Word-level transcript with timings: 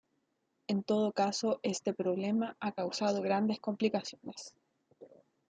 En 0.67 0.81
todo 0.83 1.11
caso, 1.13 1.59
este 1.61 1.93
problema 1.93 2.57
ha 2.59 2.71
causado 2.71 3.21
grandes 3.21 3.59
complicaciones. 3.59 4.55